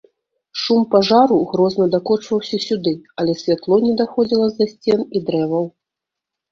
Шум 0.61 0.79
пажару 0.95 1.37
грозна 1.51 1.85
дакочваўся 1.97 2.61
сюды, 2.67 2.95
але 3.21 3.39
святло 3.43 3.75
не 3.85 3.93
даходзіла 4.01 4.45
з-за 4.53 4.65
сцен 4.75 4.99
і 5.19 5.25
дрэваў. 5.31 5.65